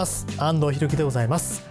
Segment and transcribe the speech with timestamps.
[0.00, 0.26] ます。
[0.38, 1.62] 安藤博樹でございます。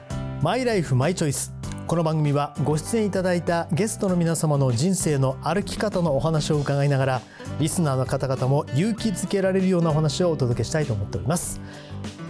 [0.43, 1.52] マイライフマイチョイス
[1.86, 7.21] この番組はご出演いただいたゲストの皆様の人生の歩き方のお話を伺いながら
[7.60, 11.60] リスナーの方々も勇気づけられるようなお話をお届けしたいと思っております。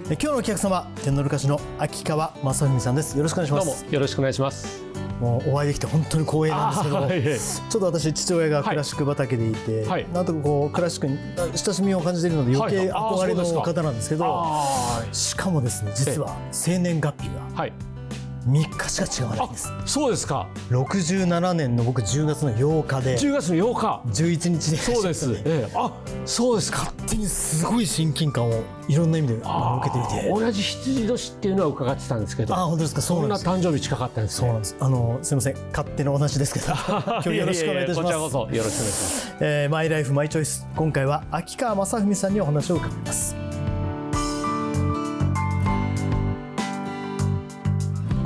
[0.09, 3.17] え今日のお客様天皇ル歌手の秋川雅文さんです。
[3.17, 4.88] よろしくお願いしまどうもすよろしくお願いします。
[5.19, 10.07] もうお会いできて本当に光栄なんですけどちょっと私父親がクラシック畑でいて、はい。
[10.13, 17.73] なんとかこうクラシックに親しみを感じているので余計憧れの方なんですけど、あしかもですね実は生年月日があ、はい。
[18.49, 19.71] 3日しか違わないんです。
[19.85, 20.47] そうですか。
[20.69, 23.17] 67年の僕10月の8日で。
[23.17, 24.01] 10月の8日。
[24.23, 24.77] 11日で。
[24.77, 25.27] そうです。
[25.29, 25.91] 勝ええ、あ、
[26.25, 26.91] そうですか。
[27.07, 29.43] 手にすごい親近感をいろんな意味で受
[29.83, 30.29] けていて。
[30.29, 33.01] 同じ羊年っていうのは伺ってたんですけど、あ本当ですか？
[33.01, 34.47] そんな誕生日近かったんですね。
[34.47, 34.75] そうなんです。
[34.79, 35.55] あのすみません。
[35.71, 36.67] 勝手なお話ですけど。
[36.73, 38.03] 今日よろしくお願いいたします。
[38.03, 39.33] こちらこそよろしくお願いします。
[39.41, 40.67] えーマイライフマイチョイス。
[40.75, 43.35] 今回は秋川正文さんにお話を伺います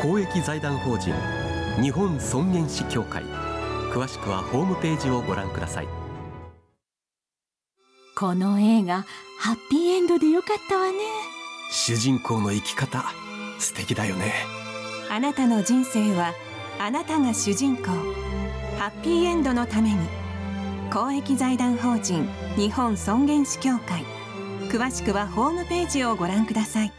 [0.00, 1.12] 公益財団法人
[1.82, 3.24] 日本尊厳死協会。
[3.92, 5.88] 詳しくはホームページをご覧ください。
[8.16, 9.04] この映画
[9.38, 10.98] ハッピーエンドでよかったわね。
[11.70, 13.04] 主人公の生き方
[13.58, 14.32] 素敵だよね。
[15.10, 16.32] あなたの人生は
[16.78, 17.84] あなたが主人公。
[18.78, 19.98] ハッピーエンドのために。
[20.92, 24.04] 公益財団法人日本尊厳死協会。
[24.68, 26.92] 詳しくはホームページをご覧ください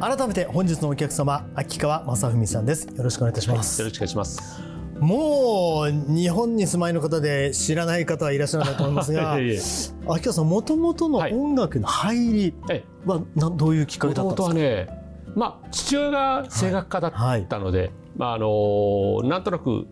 [0.00, 2.86] 改めて本日のお客様秋川正文さんです。
[2.86, 4.62] よろしくお願いいたします、よろしくお願いします。
[5.00, 9.34] もう日本に住まいの方で知らない方はいらっしゃらないと思いますが
[10.12, 11.32] 秋川さんもともとのはい。
[11.32, 14.92] 音楽の入りえはなどういうきっかけだったんですか？
[14.94, 19.86] ね、まあ父親が声楽家だったので、まああのなんとなく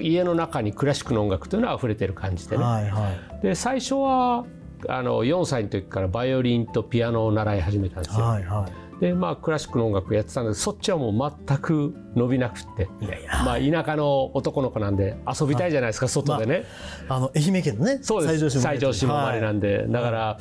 [0.00, 2.64] 家の中にクラシックの音楽というのは溢れてる感じでね。
[2.64, 3.42] はいはい。
[3.42, 4.44] で最初は
[4.88, 8.24] あの4歳の時からバイオリンとピアノを習い始めたんですよ。
[8.24, 8.66] はいは
[9.00, 12.88] でまあクラシックの音楽やってたんでそっちはもう全く伸びなくって。
[13.00, 13.42] いいやいや。
[13.44, 16.64] まあ田舎の男の子なんで遊びたいじゃないですか外でね、
[17.08, 18.60] あの愛媛県のねそうです。
[18.60, 20.38] 西条市も生まれなんで、だから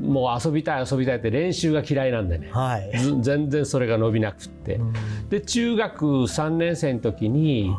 [0.00, 2.48] もう遊びたい遊びたいって練習が嫌いなんでね。
[2.50, 2.90] はい、
[3.20, 4.92] 全然それが伸びなくって、うん。
[5.28, 7.70] で中学3年生の時に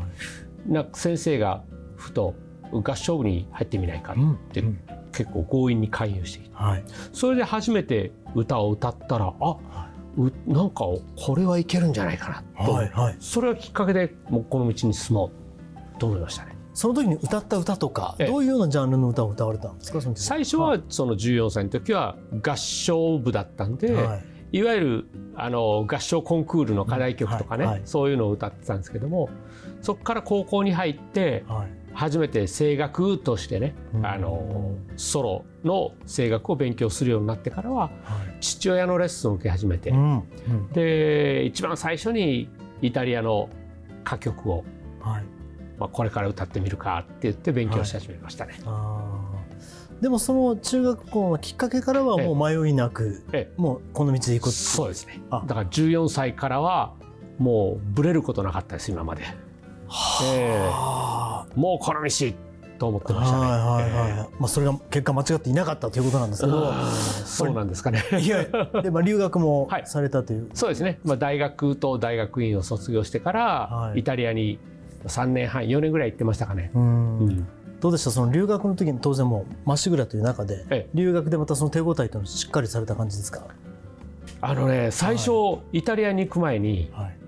[0.67, 1.63] なんか先生が
[1.95, 2.35] ふと
[2.71, 4.79] 合唱部に入ってみないかうんってうん。
[5.11, 6.55] 結構強引に勧誘してきて。
[6.55, 6.83] はい。
[7.11, 10.85] それで初めて歌を歌ったらあうなんか
[11.15, 13.15] これはいけるんじゃないかなと、はいはい。
[13.19, 15.31] それがきっかけでもうこの道に進も
[15.95, 16.55] うと思いましたね。
[16.73, 18.27] その時に歌った歌とかええ。
[18.27, 20.01] どういうようなジャンルの歌を歌われたんですか？
[20.01, 24.57] その時最初はその14歳の時は合唱部だったんで、はい。
[24.57, 25.05] いわゆる
[25.35, 27.81] あの合唱コンクールの課題曲とかね、はいはい。
[27.85, 29.29] そういうのを歌ってたんですけども
[29.81, 34.05] そこから高校に入ってはい初めて声楽としてね、うん。
[34.05, 38.37] あのソロの声楽を勉強するようになってからははい。
[38.39, 40.13] 父親のレッスンを受け始めて、うん。
[40.17, 40.69] うん。
[40.73, 42.49] で一番最初に
[42.81, 43.49] イタリアの
[44.05, 44.63] 歌曲を、
[44.99, 45.23] はい。
[45.77, 48.55] まあ、これから歌ってみるかって言って勉強し始めましたね。
[48.65, 50.01] あー。
[50.01, 55.21] でもその中学校のきっかけからはもう迷いなくえもうこの道で行くそうですね。
[55.29, 55.43] あ。
[55.45, 56.93] だから14歳からは
[57.37, 59.35] もうブレることなかったです今まで、えはえ
[61.55, 62.11] もうこの道
[62.79, 63.45] と思ってましたね。
[63.45, 66.73] はいはいはい、えまあそれが結果間違っていなかったということなんですえけど
[67.25, 68.03] そうなんですかね。
[68.19, 68.43] いや
[68.81, 69.85] でまあ留学も はい。
[69.85, 73.99] されたという、そうですね、まあ、大学と大学院を卒業してから、はい。
[73.99, 74.57] イタリアに
[75.05, 76.71] 3年半4年ぐらい行ってましたかね。
[76.73, 77.19] うん。
[77.19, 77.47] うん。
[77.79, 78.11] どうでした？
[78.11, 80.89] その留学の時に当然もうまっしぐらという中で、ええ。
[80.95, 83.41] 留学でまたその手応えというのをしっかりされた感じですか、
[84.41, 85.31] あのね最初、
[85.71, 87.20] イタリアに行く前にはい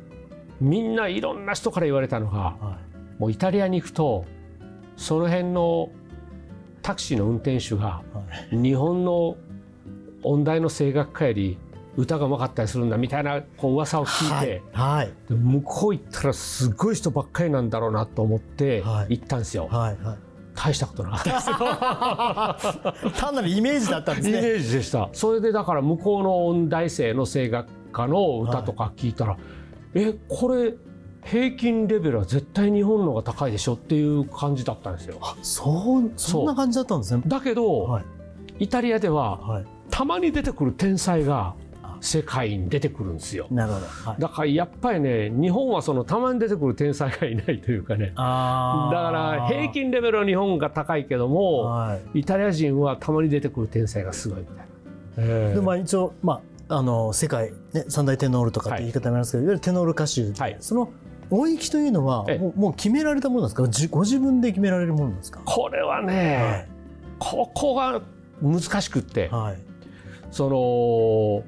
[0.63, 2.79] みんないろんな人から言われたのがは
[3.19, 4.25] もうイタリアに行くと
[4.95, 5.89] その辺の
[6.81, 8.57] タクシーの運転手がいはい。
[8.57, 9.35] 日本の
[10.23, 11.57] 音大の声楽家より
[11.97, 15.13] 歌がうまかったりするんだみたいなこう噂を聞いて、はい。
[15.29, 19.17] で向こう行ったらすごい人ばっかりなんだろうなと思ってはい。
[19.17, 19.97] 行ったんですよ、はい。
[19.97, 20.17] はい。
[20.55, 21.49] 大したことなかったです
[23.09, 23.11] よ。
[23.17, 25.09] 単なるイメージだったんですイメねージでした。
[25.11, 29.37] それでだから向こうの音大生の声楽家の歌とか聞いたら、
[29.95, 30.73] えこれ
[31.23, 35.17] 平均レベルは絶対日本の方が高いでしょっていう感じだったんですよ。
[35.21, 37.23] あそうそんな感じだったんですね。
[37.25, 38.05] だけど、はい。
[38.59, 39.65] イタリアでははい。
[39.89, 41.55] たまに出てくる天才が
[42.01, 43.47] 世界に出てくるんですよ。
[43.49, 48.07] なるほど、はい、だからやっぱりね日本はそのたまに出てくる天才がいないというかね。
[48.07, 52.19] だから平均レベルは日本が高いけどもはい。
[52.19, 54.63] イタリア人はたまに出てくる天才がすごいみたいな。
[55.17, 60.57] ええでまあ一応まああの世界ね三大テノールとかって言い方になりますけど、い、わゆるテノール歌手、はい。
[60.59, 60.91] その
[61.29, 62.37] 音域というのはええ。
[62.37, 63.67] もうもう決められたものなんですか？
[63.67, 65.41] じご自分で決められるものなんですか？
[65.45, 66.67] これはね、
[67.19, 68.01] ここが
[68.41, 69.57] 難しくって、はい。
[70.31, 71.43] その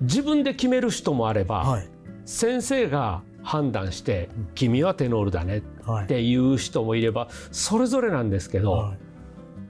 [0.00, 1.88] 自分で決める人もあれば、はい。
[2.24, 6.04] 先生が判断してうん「君はテノールだね」はい。
[6.04, 8.94] っていう人もいればそれぞれなんですけど、は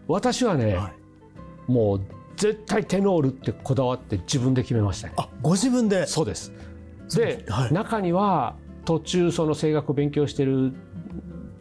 [0.09, 0.91] 私はね、いは
[1.69, 1.71] い。
[1.71, 2.01] もう
[2.41, 5.15] 絶対テノールってこだわって自分で決めましたね。
[5.19, 6.07] あご自分で？
[6.07, 6.53] そうです。
[7.15, 7.73] で、はい。
[7.73, 8.57] 中には
[8.87, 10.73] 途中その声楽を勉強してる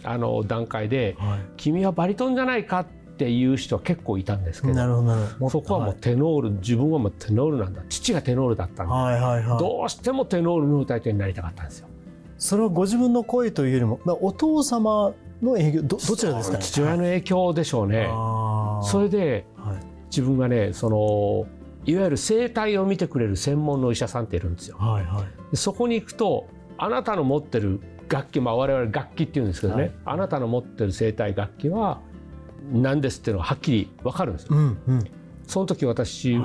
[0.06, 2.86] あの段階ではい「君はバリトンじゃないか」っ
[3.18, 7.82] ていう人は結構いたんですけどなるほどそこはもうテノール、自分はもうテノールなんだ。
[7.90, 9.60] 父がテノールだったんで、はいはいはい。
[9.60, 11.90] どうしてもテノールの歌い手になりたかったんですよ。
[12.38, 15.12] それはご自分の声というよりもまあお父様
[15.42, 16.64] の影響どどちらですかね？
[16.64, 18.08] 父親の影響でしょうね。
[18.90, 19.59] それではい
[20.10, 21.48] 自分がねその
[21.86, 24.78] いわゆる声帯を見てくれる専門のお医者さんっているんですよ。
[24.78, 25.52] はいはい。
[25.52, 26.48] でそこに行くと
[26.78, 27.80] あなたの持ってる
[28.10, 29.92] 楽器、まあ、我々楽器って言うんですけどね、はい。
[30.06, 32.02] あなたの持ってる声帯楽器は
[32.72, 34.50] 何ですっていうのがはっきり分かるんですよ。
[34.52, 35.04] うんうん。
[35.48, 36.38] その時私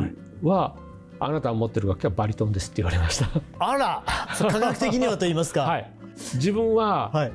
[0.43, 0.77] は、
[1.21, 3.29] あなたが持ってる楽器はバリトンですって言われました。
[3.59, 4.03] あら
[4.51, 5.63] 科学的にはと言いますか。
[5.69, 5.91] はい、
[6.35, 7.33] 自分は、はい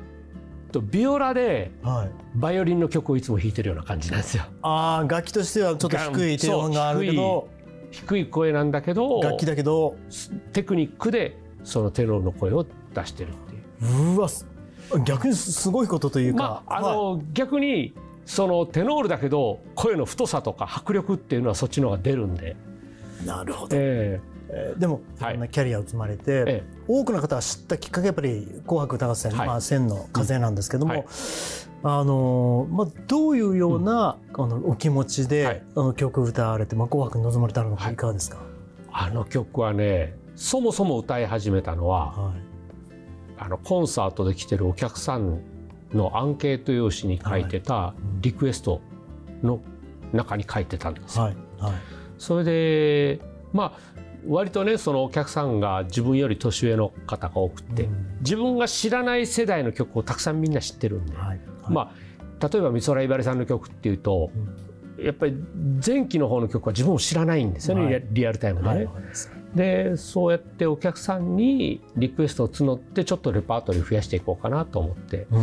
[0.70, 2.10] とビオラではい。
[2.34, 4.44] バイオリンの曲をいつも弾いてるような感じなんですよ。
[4.62, 7.48] ああ楽器としてはちょっと低い低音があるけど。
[7.90, 9.96] 低い声なんだけど楽器だけど
[10.52, 12.64] テクニックでそのテノールの声を
[12.94, 14.14] 出してるっていう。
[14.14, 14.46] うわす
[15.04, 17.92] 逆にすごいことというか、まああの、逆に
[18.26, 22.56] そのテノールだけど声の太さとか迫力っていうのはそっちの方が出るんで、はい
[23.24, 24.20] なるほど、え
[24.52, 25.34] えーでも、はい。
[25.34, 26.64] そんなキャリアを積まれて、ええ。
[26.88, 29.46] 多くの方が知ったきっかけはやっぱり「紅白歌合戦」はい。
[29.46, 31.06] まあ、千の風なんですけども、うんはい。
[31.82, 35.62] あのまあ、どういうような、あのお気持ちで、はい。
[35.76, 37.96] あの曲を歌われて、まあ、紅白に臨まれたのかい。
[37.96, 38.38] かがですか、
[38.92, 42.42] あの曲はねそもそも歌い始めたのははい。
[43.38, 45.40] あのコンサートで来てるお客さん
[45.94, 48.82] のアンケート用紙に書いてたリクエスト
[49.42, 49.60] の
[50.12, 51.24] 中に書いてたんですよ。
[51.24, 51.36] はい。
[51.58, 51.72] はい。
[52.18, 53.20] それで
[53.54, 58.18] まあ割とねそのお客さんが自分より年上の方が多くて、うん。
[58.20, 61.38] 自分が知らない世代の曲をたくさんみんな知ってるんで、はいはい。
[61.68, 61.92] ま
[62.40, 64.30] あ例えば美空ひばりさんの曲っていうと、
[64.98, 65.34] やっぱり
[65.86, 68.06] 前期の方の曲は自分も知らないんですよね、はい。
[68.10, 68.88] リアルタイムでね。
[69.54, 75.26] でそうやってお客さんにリクエストを募ってちょっとレパートリー増やしていこうかなと思って。
[75.30, 75.40] う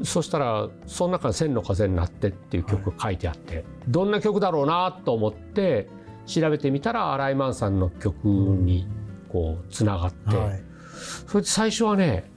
[0.00, 0.04] ん。
[0.04, 5.88] そしたらその中に「千の風になって」っていう曲が書いてあって、どんな曲だろうなと思って
[6.26, 8.86] 調べてみたら新井満さんの曲に
[9.28, 10.62] こうつながって、はい。
[11.26, 12.30] それで最初はね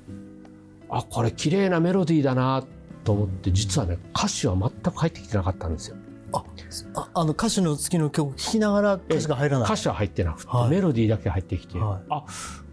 [0.90, 2.64] あこれ綺麗なメロディーだな
[3.04, 5.98] と思って実はね歌詞は全く入ってきてなかったんですよ。
[6.34, 6.44] あ
[6.96, 9.68] ああの歌手の月の曲聴きながら歌詞が入らない。
[9.68, 10.70] 歌詞は入ってなくて、はい。
[10.70, 12.06] メロディーだけ入ってきて、はい。
[12.10, 12.26] あ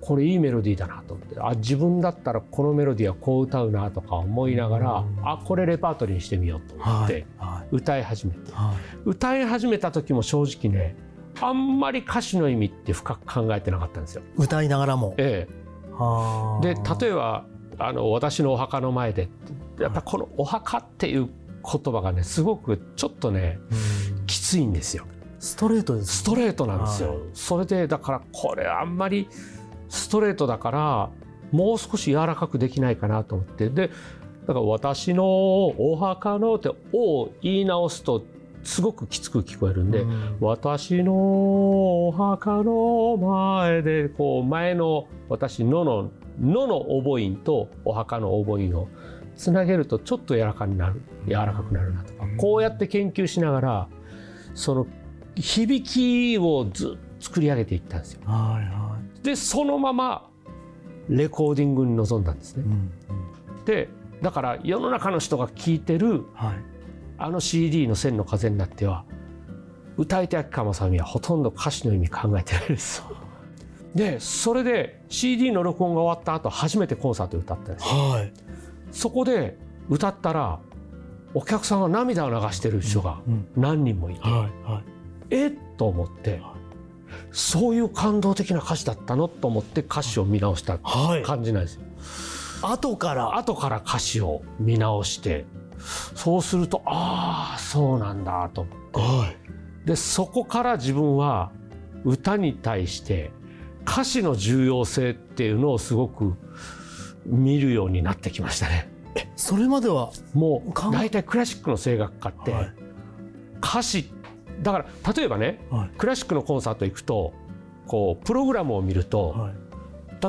[0.02, 1.36] これいいメロディーだなと思って。
[1.40, 5.16] あ自分だったらこのメロディーはこう歌うなとか思いながら、うん。
[5.22, 8.76] あこれレパートリーにしてみようと思っはいては歌い始めて、いはい。
[9.04, 10.96] 歌い始めた時も正直ね
[11.40, 14.22] あんまり歌詞の意味って深く考えてなかったんですよ。
[14.36, 15.14] 歌いながらも。
[15.18, 15.46] え
[15.92, 17.46] はえ、であ例えば
[17.78, 19.28] あの私のお墓の前で
[19.78, 21.28] やっぱこの「お墓」っていう
[21.64, 23.60] 言葉がねすごくちょっとね
[24.16, 24.26] うん。
[24.26, 25.04] きついんですよ。
[25.38, 27.18] ストレートですストレートなんですよ、はい。
[27.34, 29.28] それでだからこれあんまり
[29.92, 31.10] ストレートだから
[31.52, 33.68] もう少し柔らかくできないかなと思って。
[33.68, 33.90] で
[34.46, 38.24] だから私のお墓のって「お」を言い直すと
[38.64, 40.36] すごくきつく聞こえるんで、うん。
[40.40, 41.12] 私の
[42.08, 48.88] お墓の前でこう前の私ののののお母音とお墓のお母音を
[49.36, 52.36] つなげるとちょっと柔らかになる柔らかくなるなとか、うん。
[52.38, 53.88] こうやって研究しながら
[54.54, 54.86] その
[55.36, 58.22] 響きをずっと作り上げていったんですよ。
[58.24, 58.81] はいは
[59.22, 60.28] でそのまま
[61.08, 62.64] レコーディングに臨んだんですね。
[63.64, 63.88] で
[64.20, 66.54] だから世の中の人が聴いてるはい。
[67.18, 69.04] あの CD の「千の風になっては」
[69.96, 73.04] 歌い手秋川雅美はほとんど歌詞の意味考えてないです。
[73.94, 78.32] でそれで CD の録音が終わった後初めてコンサートで歌ったんですはい。
[78.90, 80.58] そこで歌ったら
[81.34, 84.84] お客さんが涙を流してる人がうん何人もいて、はいはい。
[85.30, 86.40] えっと思って
[87.32, 91.22] そういう感動的な歌詞だったのと思って歌詞を見直したはい。
[91.22, 91.82] 感じなんですよ。
[92.62, 93.36] 後から？
[93.36, 95.46] 後から歌詞を見直して
[96.14, 99.00] そうするとああそうなんだと思って。
[99.00, 99.32] は
[99.84, 101.50] でそこから自分は
[102.04, 103.32] 歌に対して
[103.84, 106.34] 歌詞の重要性っていうのをすごく
[107.26, 108.90] 見るようになってきましたね。
[109.34, 110.10] それまでは？
[110.34, 112.72] もう大体クラシックの声楽家ってはい。
[113.60, 114.12] 歌詞
[114.62, 115.90] だから例えばねはい。
[115.98, 117.32] クラシックのコンサート行くと
[117.86, 119.54] こうプログラムを見るとはい。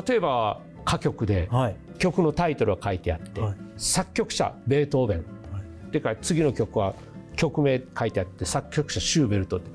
[0.08, 1.76] 例えば歌曲ではい。
[1.98, 3.56] 曲のタイトルが書いてあって、はい。
[3.76, 5.24] 作曲者ベートーベン、
[5.92, 6.94] でから次の曲は
[7.36, 9.70] 曲名書いてあって作曲者シューベルトって。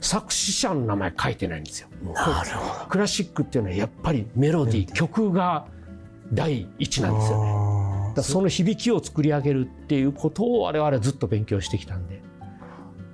[0.00, 1.88] 作詞者の名前書いてないんですよ。
[2.14, 5.66] なるほクラシックっていうのはやっぱりメロディー曲が
[6.32, 8.12] 第一なんですよね。
[8.14, 12.22] だその響きを作り上げるっていうことを我々はずっと勉強してきたんで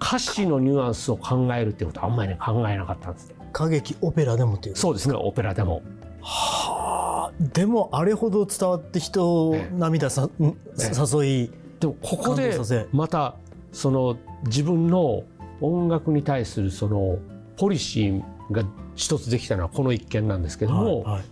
[0.02, 3.36] 歌詞のニュアンスを考えるってことはあんまりね考えなかったんですね。
[3.54, 5.82] 歌劇オペラでもっていうそうですねオペラでも。
[6.20, 7.32] はあ。
[7.40, 13.36] でもあれほど伝わって人をええ涙さ、ん誘いでもここ感でまた
[13.72, 15.22] その自分の
[15.60, 17.18] 音楽に対するその
[17.56, 18.64] ポリシーが
[18.96, 21.22] 一つできたのはこの一件なんですけども、はい。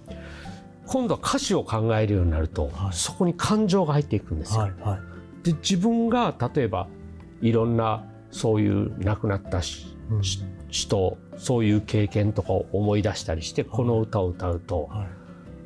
[0.86, 2.92] 今度は歌詞を考えるようになると、はい。
[2.92, 4.62] そこに感情が入っていくんですよ。
[4.62, 4.98] はいは
[5.42, 5.44] い。
[5.44, 6.88] で自分が例えば
[7.40, 10.24] いろんなそういう亡くなったしうん。
[10.24, 15.08] し人そういう経験とかを思い出したりしてこの歌を歌うと、はい。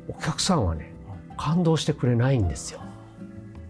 [0.07, 0.93] お客さんはね
[1.37, 2.79] 感動してくれないんですよ。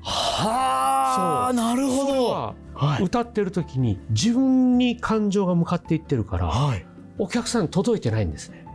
[0.02, 2.26] はあなるほど。
[2.30, 3.04] ははい。
[3.04, 6.86] 歌ってる時に自分に感情が向かっていってるからはい。
[7.18, 8.66] お客さんに届いてないんですね。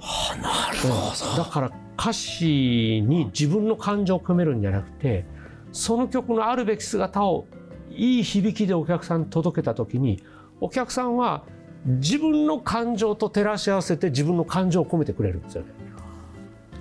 [0.00, 5.24] はあなるほだから歌詞に自分の感情を込めるんじゃなくて
[5.72, 7.46] その曲のあるべき姿を
[7.96, 10.22] いい響きでお客さんに届けた時に
[10.60, 11.44] お客さんは
[11.86, 15.68] 自分の感情と照らし合わせて自分の感情を込めてくれるんですよね。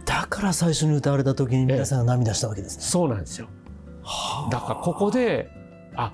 [0.05, 3.47] だから最初に歌われた時に皆さんが涙したわけですね、そうなんですよ。
[4.51, 5.49] だからここで
[5.95, 6.13] あ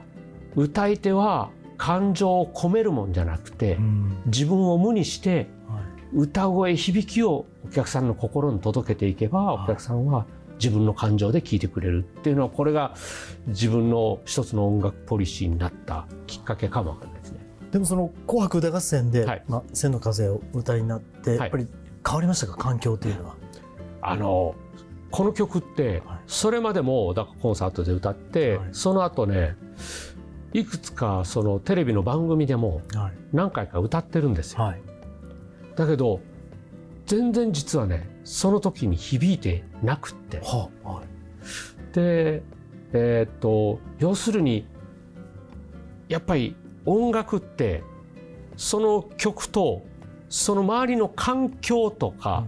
[0.56, 4.22] 歌い手は感情を込めるもんじゃなくてうん。
[4.26, 6.18] 自分を無にしてはい。
[6.18, 10.26] 歌声響きをお客さんの心に届けていけばお客さんは
[10.62, 12.94] 自分の感情で聴いてくれるっていうのはこれが
[13.48, 17.40] 自分の一つの音楽ポリシーになったきっかけかもわかんないですね。
[17.72, 19.44] でもその「紅白歌合戦で」はい。
[19.48, 21.38] まあ、千の風をお歌いになって、い。
[21.38, 21.68] やっぱり
[22.06, 22.58] 変わりましたか？
[22.58, 23.36] 環境というのは。
[24.02, 24.56] あの
[25.10, 26.20] この曲ってはい。
[26.28, 28.70] それまでもだからコンサートで歌って、はい。
[28.72, 29.56] その後ね
[30.54, 33.14] いくつかそのテレビの番組でもはい。
[33.34, 34.64] 何回か歌ってるんですよ。
[34.64, 34.82] はい。
[35.76, 36.20] だけど
[37.12, 40.40] 全然実はねその時に響いてなくって。
[40.40, 41.06] はあはい。
[41.94, 42.42] で
[42.94, 44.66] えーっと要するに
[46.08, 47.84] やっぱり音楽って
[48.56, 49.86] その曲と
[50.30, 52.46] その周りの環境とか、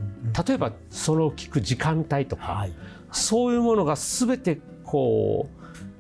[0.47, 2.73] 例えばその聴く時間帯とか、はい。
[3.11, 5.49] そういうものが全てこ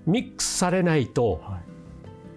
[0.07, 1.63] うミックスされないとはい。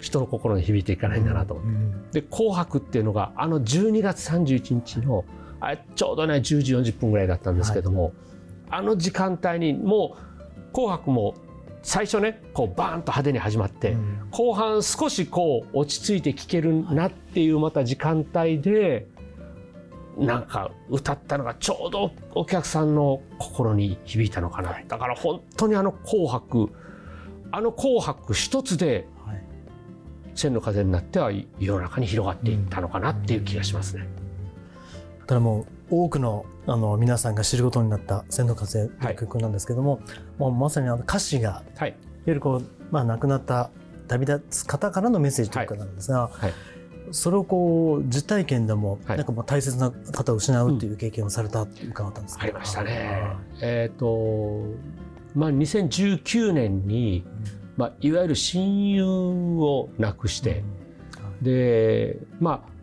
[0.00, 1.70] 人の心に響いていかないんだなと思って。
[1.70, 5.24] うんで「紅白」っていうのがあの12月31日の
[5.60, 8.12] あれちょうどね10時40分ぐらいだったんですけども、
[8.70, 10.16] あの時間帯にも
[10.70, 11.34] う「紅白」も
[11.82, 14.28] 最初ねこうバーンと派手に始まって、うん。
[14.30, 19.06] 後半少しこう落ち着いて聴けるなっていうまた時間帯で
[20.18, 24.76] なんか歌ったのがちょうどお客さんの心に響いたのかな。
[24.88, 26.70] だから本当にあの「紅白」
[27.52, 29.42] あの「紅白」一つではい。
[30.34, 34.06] 千の風になっては世の中に広がっていったのかなっていう気がしますね。
[35.26, 39.12] ただもう多くのあの皆さんが知ることになった「千の風」とい。
[39.12, 40.00] う曲なんですけども、
[40.38, 43.70] もうまさにあの歌詞がいわはい、ゆるこう、まあ、亡くなった
[44.08, 46.52] 旅立つ方からのメッセージというかなんですが、はい。
[47.12, 49.16] それをこう実体験でも、はい。
[49.16, 53.20] なんかもう大切な方を失うっていう経験をされたって伺ったんですけどありましたね。
[53.62, 54.62] えっ、と
[55.34, 57.24] まあ2019年に、
[57.76, 60.64] まあ、いわゆる親友を亡くして、
[61.42, 62.76] でまあ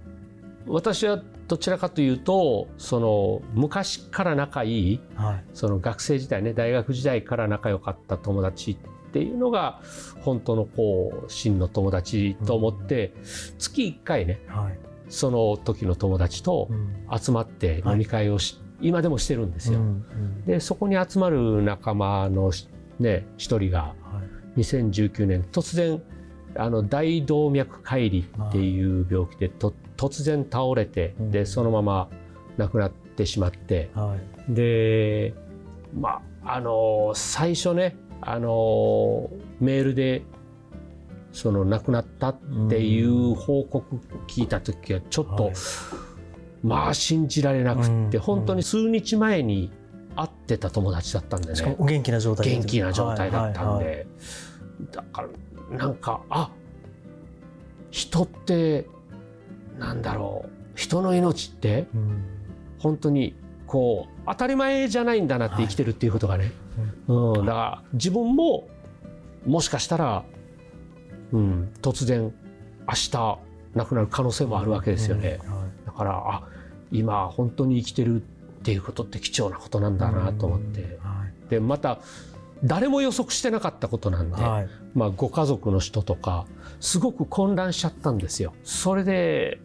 [0.67, 1.21] 私は
[1.53, 5.45] どちらかというとその昔から仲いいはい。
[5.53, 9.79] その学生時代ね大学時代から仲良かった友達っていうのが
[10.21, 13.13] 本当のこう真の友達と思って、
[13.59, 14.79] 月1回ねはい。
[15.09, 17.19] その時の友達とうん。
[17.19, 19.77] 集まって飲み会をし、今でもしてるんですよ。
[19.77, 20.45] うんうん。
[20.45, 22.67] でそこに集まる仲間のし
[22.97, 24.21] ね一人がは
[24.57, 24.59] い。
[24.61, 26.01] 2019年突然
[26.55, 31.31] あの大動脈解離っていう病気でと突然倒れてうん。
[31.31, 32.09] でそのまま
[32.57, 34.15] 亡くなってしまっては
[34.49, 34.53] い。
[34.53, 35.33] で
[35.97, 39.29] まああの最初ねあの
[39.59, 40.23] メールで
[41.33, 45.53] その亡くなったっていう報告聞いた時はちょっと、はい。
[46.61, 48.23] まあ信じられなくって、うん。
[48.23, 49.71] 本当に数日前に
[50.15, 51.75] 会ってた友達だったんでね。
[51.79, 52.55] 元気な状態で。
[52.55, 54.07] 元気な状態だったんで、はいはいはい。
[54.91, 55.27] だから
[55.73, 56.51] なんかあ
[57.91, 58.87] 人って
[59.77, 62.33] なんだろう人の命ってうん。
[62.83, 63.33] 本当に
[63.65, 66.51] こう当たり前じゃないんだなって生きてるっていうことがね、
[67.07, 68.67] うん、だから自分も
[69.45, 70.25] もしかしたら、
[71.31, 72.33] うん、突然
[72.85, 73.39] 明日
[73.73, 75.39] 亡くなる可能性もあるわけですよね。
[75.85, 76.43] だからあ
[76.91, 78.25] 今本当に生きてるっ
[78.63, 80.99] ていうことって貴重なことなんだなと思って。
[81.49, 81.99] でまた
[82.63, 84.69] 誰も予測してなかったことなんで、はい。
[84.93, 86.45] まあ、ご家族の人とか
[86.79, 88.53] すごく混乱しちゃったんですよ。
[88.63, 89.59] それで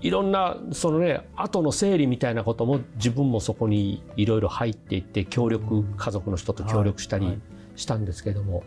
[0.00, 7.34] いろんなそのね後の整理みたいなことも自分もそこにいろいろ入っていって協力家族の人と協力したりはい。
[7.34, 7.42] はい
[7.80, 8.62] したんですけども、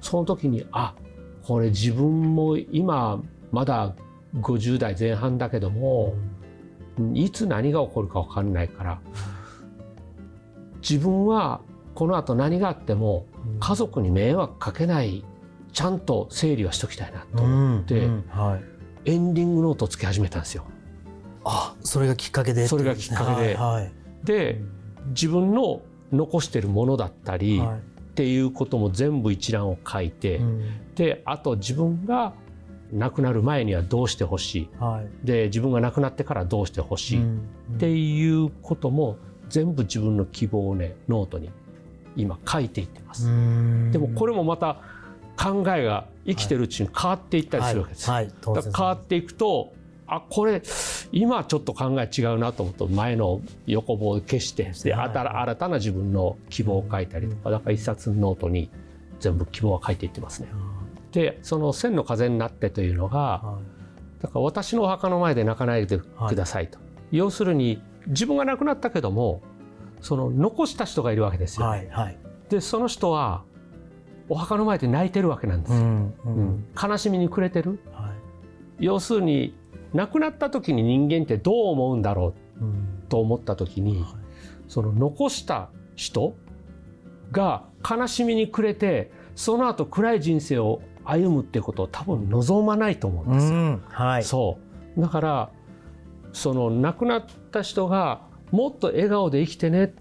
[0.00, 0.94] その時にあ
[1.42, 3.94] これ自分も今まだ
[4.34, 6.14] 50代前半だけども、
[7.14, 9.00] いつ何が起こるか分かんないから
[10.80, 11.60] 自分は
[11.96, 13.26] この後何があっても
[13.58, 15.24] 家族に迷惑かけない
[15.72, 18.60] ちゃんと整理はしときたいなと思って、うんは
[19.04, 19.10] い。
[19.10, 20.64] エンディングノートをつけ始めたんですよ。
[21.44, 23.54] あそれがきっかけでそれがきっかけで。
[23.54, 23.92] はいはい。
[24.24, 24.60] で
[25.08, 25.80] 自分の
[26.12, 27.78] 残してるものだったり、はい。
[27.78, 27.80] っ
[28.14, 30.94] ていうことも全部一覧を書いて、うん。
[30.94, 32.34] であと自分が
[32.92, 34.68] 亡くなる前にはどうしてほしい。
[34.78, 35.26] はい。
[35.26, 37.78] で自分が亡くなってからどうしてほしい、っうん。
[37.78, 39.16] ていうことも
[39.48, 41.50] 全部自分の希望をねノートに
[42.16, 43.28] 今書いていってます。
[43.28, 43.92] うん。
[43.92, 44.80] でもこれもまた
[45.36, 48.14] 考えが生きてるうちに変わっていったりするわけですよ。
[48.14, 48.24] はい。
[48.24, 48.34] はい。
[48.74, 49.74] 変わっていくと
[50.08, 50.62] あこれ
[51.12, 58.70] 今ちょっと考え違うなと思うと前の横棒を消してではい新たな自分の希望を書いたりとかだから一冊のノートに
[59.18, 60.48] 全部希望は書いていってますね。
[61.12, 63.58] でその「千の風になって」というのがは
[64.20, 66.78] だから私のお墓の前で泣かないでくださいと、
[67.10, 69.42] 要するに自分が亡くなったけども
[70.06, 71.66] その残した人がいるわけですいよ。
[71.66, 72.18] はいはい。
[72.48, 73.42] でその人は
[74.28, 75.72] お墓の前で泣いてるわけなんです。
[75.72, 75.78] よ。
[75.78, 76.42] うんううん。
[76.58, 77.80] ん悲しみに暮れてる。
[77.92, 78.12] は
[78.78, 78.84] い。
[78.84, 79.56] 要するに
[79.94, 83.02] 亡くなった時に人間ってどう思うんだろううん。
[83.08, 84.04] と思った時に
[84.68, 86.36] その残した人
[87.32, 93.58] が悲しみに暮れてその後暗い人生を歩むっていうことを多分望まないと思うんうですよ。
[93.58, 93.82] ん。
[93.88, 94.22] はい。
[94.22, 94.58] そ
[94.96, 95.00] う。
[95.00, 95.50] だから
[96.32, 99.94] その亡くなった人がもっと笑顔で生きてね。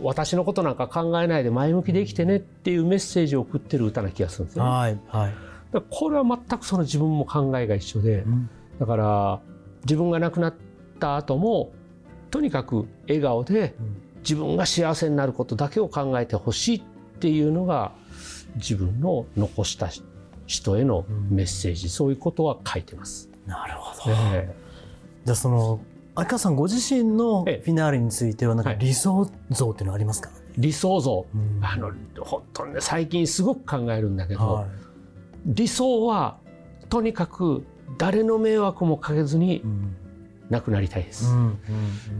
[0.00, 2.36] 私のことなんか考えないで前向きで生きてね。
[2.36, 4.70] っていうメッセージを送ってる歌な気がするんですよね。
[4.70, 5.32] はいはい。
[5.90, 8.20] これは全くその自分も考えが一緒で。
[8.20, 8.50] うん。
[8.78, 9.40] だから
[9.84, 10.54] 自分が亡くなっ
[10.98, 11.72] た後も
[12.30, 13.74] とにかく笑顔で
[14.22, 16.82] 自分が幸せになることだけを考えてほしいっ
[17.20, 17.92] ていうのが
[18.56, 19.88] 自分の残した
[20.46, 23.30] 人へのメッセージ、そういうことは書いてます。
[23.46, 24.16] なるほど。
[24.34, 24.54] え。
[25.24, 25.80] じゃあその
[26.14, 27.62] 秋川さんご自身のフえ。
[27.66, 28.78] えィナーレについてはなんかはい。
[28.78, 31.26] 理想像っていうのはありますか、え理想像。
[31.34, 31.64] うん。
[31.64, 34.66] あの本当にね最近すごく考えるんだけど、は
[35.46, 36.38] 理想は
[36.88, 37.64] とにかく
[37.98, 39.62] 誰の迷惑もかけずに
[40.50, 41.30] 亡くなりたいです。
[41.30, 41.58] うんうん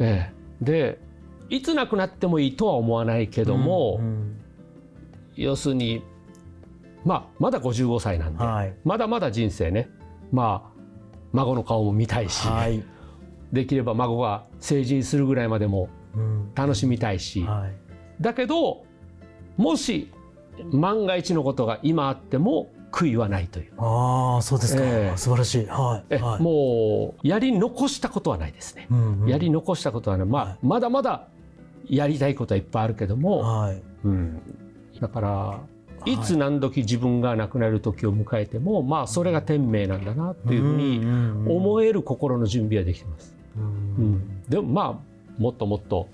[0.00, 0.64] ええ。
[0.64, 0.98] で
[1.50, 4.38] いつ亡くなってもいいとは思わないけども、うん
[5.34, 6.02] 要するに、
[7.06, 8.74] まあ、まだ55歳なんで、はい。
[8.84, 9.88] まだまだ人生ね、
[10.30, 10.80] まあ、
[11.32, 12.84] 孫の顔も見たいし、はい
[13.52, 16.54] できれば孫が成人するぐらいまでもうん。
[16.54, 18.22] 楽しみたいし、はい。
[18.22, 18.84] だけど
[19.56, 20.10] もし
[20.70, 25.16] 万が一のことが今あっても悔いはないという、ああそうですか、ええ。
[25.16, 25.66] 素晴らしい。
[25.66, 28.86] はい、えはい、もうやり残したことはないですね。
[28.90, 29.28] うんうん。
[29.28, 30.58] やり残したことはね、まあはい。
[30.62, 31.28] まだまだ
[31.88, 33.82] やりたいことはいっぱいあるけども、はい。
[34.04, 34.42] うん、
[35.00, 35.60] だから
[36.04, 36.12] い。
[36.12, 41.00] いつ何時自分が亡くなる時を迎えても、まあそれが天命なんだなというふうに
[41.50, 43.41] 思える心の準備はできてます。
[43.98, 44.04] うん。
[44.04, 46.08] うん、でもまあもっともっと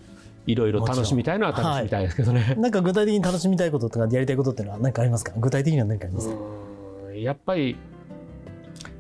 [0.47, 2.55] いろいろ楽しみたいのは楽しみたいですけどね。
[2.59, 5.33] なんか具体的に楽しみたいこととかやりたいことっていうのは何かありますか？
[5.37, 6.37] 具体的には何かありますか、
[7.09, 7.21] うん。
[7.21, 7.77] やっぱり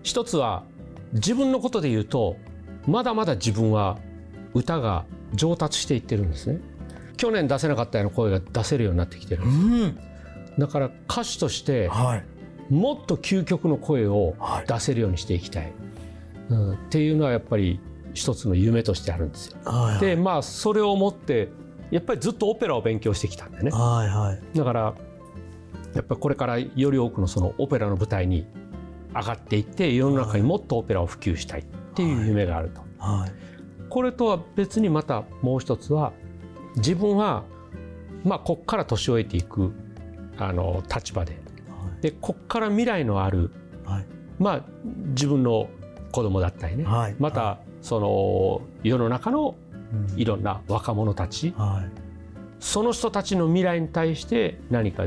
[0.02, 0.64] 一つは
[1.12, 2.36] 自分のことで言うと
[2.86, 3.98] まだまだ自分は
[4.54, 6.60] 歌が上達していってるんですね。
[7.16, 10.02] 去年出せなかったような声が出せるようになってきてるんで
[10.56, 10.60] す。
[10.60, 12.24] だから歌手としてはい。
[12.72, 14.66] もっと究極の声をはい。
[14.66, 15.72] 出せるようにしていきたい、
[16.50, 17.80] うん、っていうのはやっぱり
[18.14, 19.58] 一つの夢としてあるんですよ。
[19.64, 21.48] はいでまあそれをもって
[21.90, 23.70] やっぱりずっとオペラを勉強してきたんでね。
[23.70, 24.56] はいはい。
[24.56, 24.94] だから
[25.94, 28.46] やっぱりこれからより多くのそのオペラの舞台に
[29.14, 32.82] 上がっていって世の中にもっとオペラを普及したいっていう夢があると。
[32.98, 33.32] はい。
[33.88, 36.12] これとは別にまたもう一つは
[36.76, 37.44] 自分は
[38.24, 39.72] まあこっから年老いていく
[40.36, 41.38] あの立場で。
[42.00, 43.50] でこっから未来のある
[43.84, 44.06] はい。
[44.38, 44.64] まあ
[45.08, 45.68] 自分の
[46.12, 47.16] 子供だったりね、はい。
[47.18, 49.54] またその世の中の
[49.92, 50.20] うん。
[50.20, 51.54] いろんな若者たち。
[51.56, 51.90] はい。
[52.60, 55.04] その人たちの未来に対して何か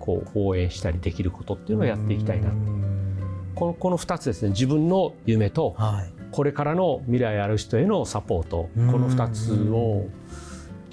[0.00, 2.48] こう応援したりできることっていうのをやっていきたいな。
[2.48, 3.52] うん。
[3.54, 4.50] このこの2つですね。
[4.50, 6.12] 自分の夢とはい。
[6.32, 8.56] これからの未来ある人へのサポート。
[8.56, 8.86] こうん。
[8.86, 10.06] の2つを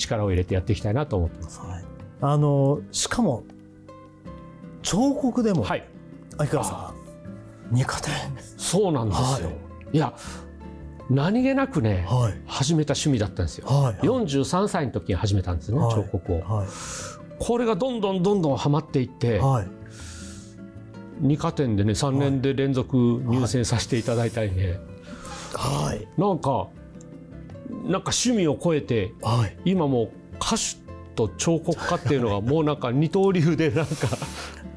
[0.01, 1.59] 力を入れてやっていきたいなと思ってます。
[1.61, 1.83] はい、
[2.21, 3.43] あのしかも
[4.81, 5.87] 彫刻でも、はい、
[6.37, 6.93] 秋川さ
[7.71, 8.13] ん二課点
[8.57, 9.53] そうなんですよ。、は
[9.93, 10.13] いや
[11.11, 12.41] 何気なくねはい。
[12.45, 13.67] 始めた趣味だったんですよ。
[13.67, 13.95] はい。
[14.05, 15.95] 43歳の時に始めたんですね、はい。
[15.95, 16.39] 彫刻を。
[16.41, 16.67] はい。
[17.37, 19.67] これがどんどんどんどんはまっていって、はい。
[21.19, 24.79] 二課点でね3年で連続入選させていただいたりね、
[25.53, 26.07] はい。
[26.19, 26.69] なんか
[27.83, 29.57] なんか趣味を超えてはい。
[29.65, 30.81] 今もう歌手
[31.15, 33.91] と彫刻家っていうのがもうなんか二刀流でなんか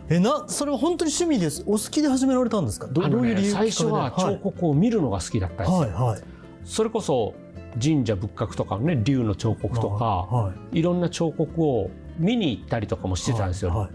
[0.08, 1.62] えなそれは本当に趣味です。
[1.66, 2.86] お好きで始められたんですか？
[2.88, 6.16] どういう理由ね最初は彫刻を見るのが好きだったんですよ。
[6.64, 7.34] それこそ
[7.82, 10.82] 神社仏閣とかのね竜の彫刻とかはいい。
[10.82, 13.70] ろんな彫刻を見に行ったりとかもしてたんですよ。
[13.70, 13.90] はい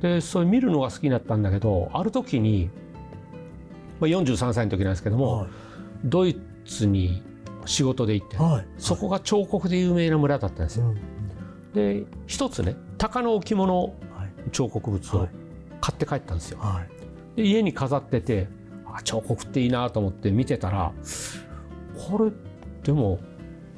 [0.00, 2.70] でそういう見るのが好きになったんだけどある時に、
[4.00, 5.48] まあ、43歳の時なんですけども、はい。
[6.04, 7.22] ドイツに
[7.66, 8.66] 仕事で行って、はい。
[8.78, 10.86] そこが彫刻で有名な村だったんですよ。
[10.86, 10.98] うん
[11.74, 13.94] で一つね鷹の置物はい
[14.52, 15.28] 彫刻物をはい
[15.80, 16.58] 買って帰ったんですよ。
[16.60, 16.88] はい
[17.36, 18.48] で家に飾ってて
[18.86, 20.92] あ彫刻っていいなと思って見てたら
[22.08, 22.30] これ
[22.82, 23.18] でも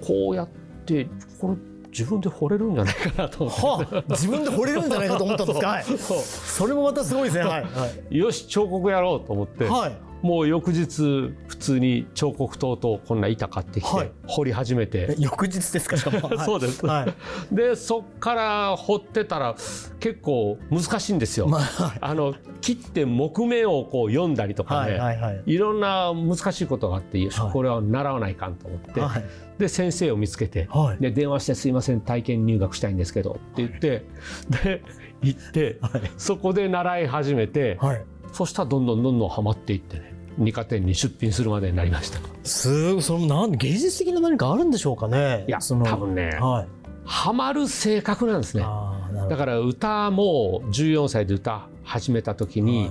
[0.00, 0.48] こうやっ
[0.84, 1.08] て
[1.40, 1.56] これ
[1.90, 3.94] 自分で彫れるんじゃないかなと思って。
[3.96, 5.82] はあ、自分で掘れるんじゃないかと思ったんですか。
[6.14, 7.44] それもまたすごいですね。
[7.44, 7.62] はい。
[7.62, 7.68] は
[8.10, 8.16] い。
[8.16, 9.96] よし彫刻やろうと思って、はい。
[10.22, 15.96] もう翌日普通に彫刻刀とこんな板買ってきて、はい彫り始めてえ、翌日ですか？
[15.96, 16.20] しかも。
[16.28, 17.54] はい そうですはい。
[17.54, 19.54] でそっから彫ってたら
[20.00, 21.46] 結構難しいんですよ。
[21.48, 24.92] まあ、はいあの切って木目をこう読んだりとかはい。
[24.92, 25.16] ね、はい。
[25.20, 25.42] はい。
[25.46, 27.18] いろんな難しいことがあって
[27.52, 29.24] これは習わないかんと思って、はい。
[29.58, 31.02] で先生を見つけて、はい。
[31.02, 34.04] で電話して「すいません体験入学したいんですけど」って言って
[34.62, 34.82] で
[35.22, 36.02] 行ってはい。
[36.16, 38.04] そこで習い始めてはい。
[38.36, 42.18] そしたらどんどんどんどんハマっていってね二課店に出品するまでになりました。
[42.44, 45.46] すごい、そのなん、芸術的な何かあるんでしょうかね。
[45.48, 46.68] いやその多分ねはい。
[47.06, 48.64] ハマる性格なんですね。
[49.30, 52.90] だから歌も14歳で歌始めた時に、はい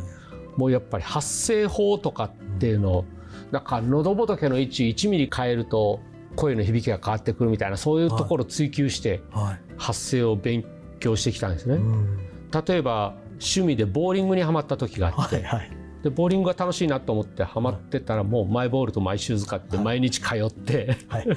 [0.57, 3.05] もうやっぱり発声法とかっていうのを
[3.51, 5.99] だから喉仏の位置1ミリ変えると
[6.35, 9.61] 声の響きが変わってくるみたいなそういうところを追求してはい。
[9.77, 10.63] 発声を勉
[10.99, 11.75] 強してきたんですね。
[11.75, 12.19] うん
[12.67, 15.43] 例えば趣味でボーリングにはまった時があって、はい。
[15.43, 15.71] はい。
[16.05, 21.27] でボーリングが楽しいなと思ってハマってたらもうマイボールとマイシューズ買って毎日通って、はい。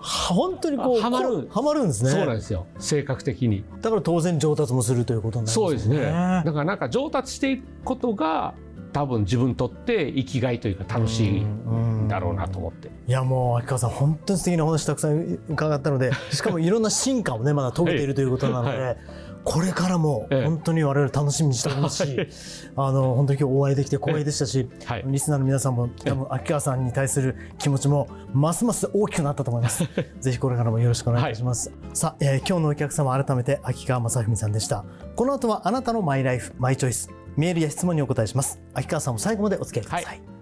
[0.00, 2.10] 本当にこう、 はまるはまるんですね。
[2.10, 3.64] そうなんですよ性格的に。
[3.80, 5.96] だから当然上達もするということになりますそうですね。
[5.96, 8.52] ねだからなんか上達していくことが
[8.92, 12.90] 多分自分にとって生きがいというか楽しいんだろうなと思って。
[13.08, 18.96] いやもう秋川さん本当に素敵なお話たくさん伺ったのでしかもいろんな進化をねまだ遂げているということなので、は
[19.44, 22.28] これからもええ本当に我々楽しみにしておりますし、はい
[22.76, 25.04] あの本当に今日お会いできて光栄でしたし、はい。
[25.06, 29.84] リスナーの皆さんも多分秋川さんに対する気持ちもますます大きくなったと思います。
[30.20, 31.72] ぜひこれからもよろしくお願いいたします。
[31.92, 34.84] さあ、えー今日のお客様改めて秋川正文さんでした。
[35.16, 38.60] この後はあなたのマイライフマイチョイスメールや質問にお答えします。
[38.74, 40.20] 秋川さんも最後までお付き合いください。
[40.20, 40.32] は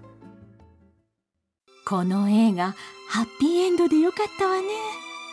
[1.91, 2.73] この映画
[3.09, 4.67] ハッピーエンドでよかったわね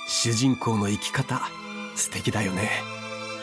[0.08, 1.40] 主人公の生き方
[1.94, 2.97] 素敵だよね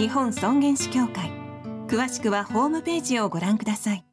[0.00, 1.30] 日本尊厳死協会。
[1.86, 4.04] 詳しくはホームページをご覧ください。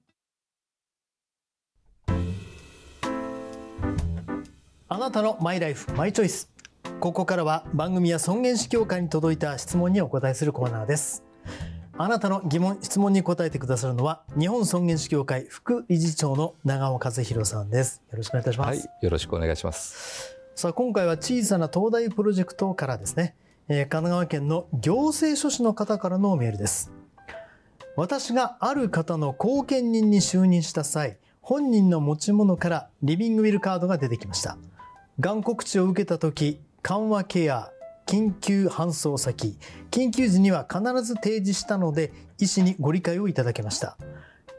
[4.89, 6.51] あなたのマイライフマイチョイス。
[6.99, 11.23] ここからは番組や尊厳死協会に届いた質問にお答えするコーナーです。
[11.97, 18.01] あなたの疑問質問に答えてくださるのは日本尊厳死協会副理事長の長尾和弘さんです。
[18.11, 20.35] よろしくお願いいたします、はい、よろしくお願いします。
[20.53, 23.35] さあ今回は小さな東大プロジェクトからですね、
[23.69, 26.93] え神奈川県の行政書士の方からのメールです。
[27.97, 34.57] 私がある方の後見人に就任した際本人の持ち物からリビングウィルカードが出てきました。
[35.19, 37.71] がん告知を受けた時緩和ケア
[38.05, 39.57] 緊急搬送先
[39.91, 43.97] 緊急時には必ず提示したので医師にご理解をいただけました。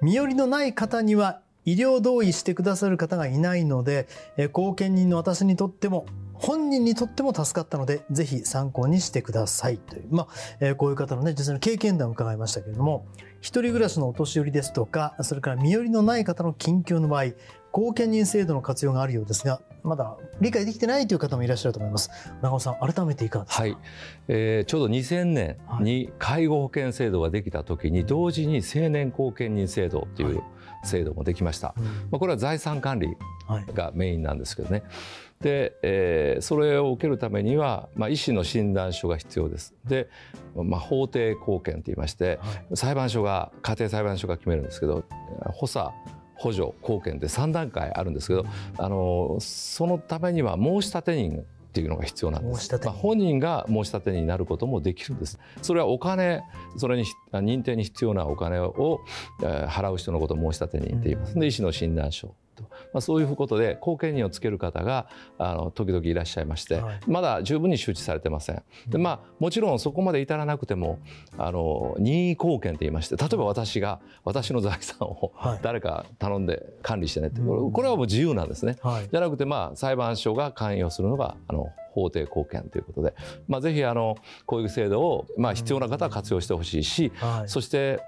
[0.03, 4.07] 身寄りのない方には医療同意してくださる方がいないので
[4.53, 6.07] 後見人の私にとっても
[6.39, 9.79] 本人にとっても助かったのでぜひ参考にしてください。
[9.79, 10.27] という、まあ
[10.61, 13.07] えーこういう方のね実際の経験談を伺いましたけれども
[13.41, 17.25] 一人暮らしのお年寄りですとかそれから身寄りのない方の緊急の場合
[17.71, 22.11] 後見人制度の活用があるようですがまだ理解できてないという方もいらっしゃると思います。
[22.43, 23.63] 長尾さん改めていかがですか？
[23.63, 23.77] はい、
[24.29, 30.43] えーちょうど2000年に介護保険制度ができた時に同時に成年後見人制度という
[30.85, 31.85] 制度もできました、うん。
[31.85, 33.65] まあ、これは財産管理はい。
[33.73, 34.83] がメインなんですけどね
[35.41, 39.75] で、えーそれを受けるためには、まあ、医師の診断書が必要です。
[39.85, 40.09] で、
[40.55, 42.77] まあ、法定後見といいましてはい。
[42.77, 45.05] 裁判所が家庭裁判所が決めるんですけど
[45.53, 45.91] 補佐
[46.37, 48.47] 補助後見って3段階あるんですけど
[48.79, 52.73] あのそのためには申立人っていうのが必要なんです。
[52.73, 55.39] まあ、本人が申立人になることもできるんです。
[55.63, 56.43] それはお金
[56.77, 59.01] それにひ認定に必要なお金を、
[59.43, 67.01] えー払う人のことを申立人って言います、で医師の診断書と、まあ、そういうことで後見人をつける方があの時々いらっしゃいまして、はい。
[67.07, 68.63] まだ十分に周知されてません。
[68.89, 70.99] でまあもちろんそこまで至らなくても
[71.37, 75.59] あの任意後見と言いまして例えば私が私の財産をはい。
[75.63, 77.67] 誰か頼んで管理してねって、こうん。
[77.69, 78.77] れこれはもう自由なんですね。
[78.83, 79.09] はい。
[79.11, 83.15] じゃなくてまあ裁判所が関与するのがあの法定後見ということで、
[83.49, 84.17] まあ、ぜひあの
[84.47, 87.49] こういう制度をまあ必要な方は活用してほしいし、はい。
[87.49, 88.01] そして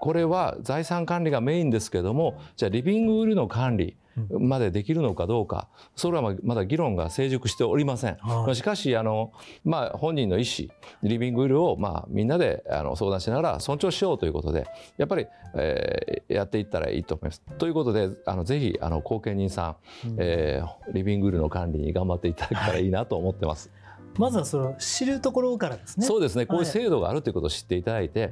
[0.00, 3.96] これは財産管理がメインですけどもじゃあリビングウィルの管理
[4.30, 8.16] までできるのかどうかそれはまだ議論が成熟しておりません。
[8.16, 9.32] はいまあしかしあの、
[9.64, 10.68] まあ、本人の意思
[11.02, 17.42] リビングウィルをまあみんなであの相談しながら尊重しようということでやっぱり、えーやっていったらいいと思います。
[17.58, 23.70] ということであのぜひあの後見人さん、うんえーリビングウィルの管理に頑張っていただけたらいいなと思ってます。
[24.18, 26.06] まずはそれを知るところからですね。
[26.06, 26.46] そうですね。
[26.46, 28.30] こういうはい制度があるということを知っていただいて、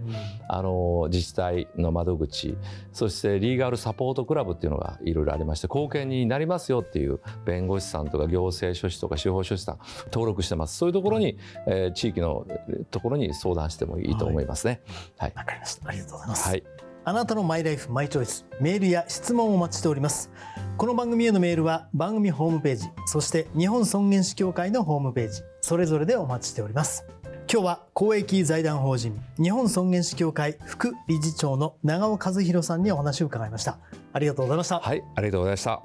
[0.48, 2.56] あの自治体の窓口
[2.92, 10.76] そしてリーガルサポートクラブっていうのがいろいろありまして後見人になりますよっていう弁護士さんとか行政書士とか司法書士さん登録してます。
[10.76, 12.46] そういうところに、えー地域の
[12.90, 14.82] ところに相談してもいいと思いますね。
[15.16, 15.88] はい、わかりました。
[15.88, 16.62] ありがとうございます、はい。
[17.04, 20.30] あなたのマイライフマイチョイスメールや質問をお待ちしております。
[20.76, 27.04] この番組へのメールは番組ホームページそして日本尊厳死協会のホームページそれぞれでお待ちしております。
[27.50, 33.78] 今日は公益財団法人日本尊厳死協会副理事長の長尾和弘さんにお話を伺いました。
[34.12, 35.82] ありがとうございました、はい、ありがとうございました。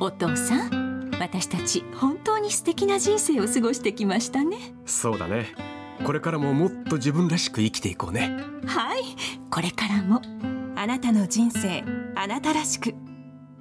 [0.00, 4.56] お父さん私たち本当に素敵な人生を過ごしてきましたね。
[4.86, 5.48] そうだね。
[6.06, 8.34] これからももっと自分らしく生きていこうね。
[8.64, 9.02] はい。
[9.50, 10.22] これからも
[10.74, 11.84] あなたの人生
[12.16, 12.94] あなたらしく。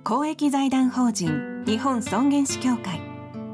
[0.05, 3.08] 公益財団法人日本尊厳死協会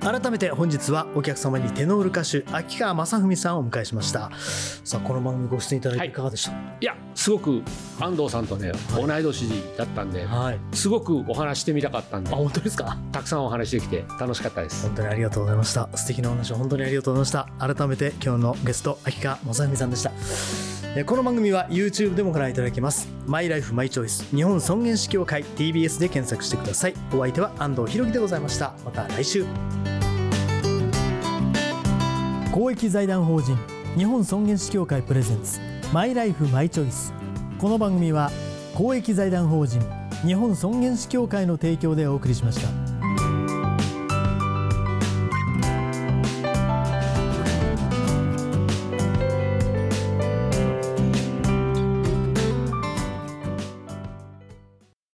[0.00, 4.30] 改めて本日はお客様にテノール歌手秋川雅史さんをお迎えしました。
[4.82, 6.10] さあこの番組ご出演いただいてい。
[6.10, 6.52] かがでした？
[6.52, 7.62] いやすごく
[8.00, 10.58] 安藤さんとね、同い年だったんではい。
[10.72, 12.96] すごくお話してみたかったんであ本当ですか？
[13.12, 14.86] たくさんお話できて楽しかったです。
[14.86, 15.88] 本当にありがとうございました。
[15.94, 17.74] 素敵なお話を本当にありがとうございました。
[17.74, 20.10] 改めて今日のゲスト秋川雅史さんでした。
[20.10, 23.08] えこの番組は YouTube でもご覧いただけます。
[23.24, 26.94] マイライフマイチョイス日本尊厳死協会 TBS で検索してください。
[27.14, 28.74] お相手は安藤博樹でございました。
[28.84, 29.46] また来週。
[32.50, 33.56] 公益財団法人
[33.96, 35.60] 日本尊厳死協会プレゼンツ
[35.92, 37.14] マイライフマイチョイス。
[37.60, 38.32] この番組は
[38.74, 39.80] 公益財団法人
[40.26, 42.89] 日本尊厳死協会の提供でお送りしました。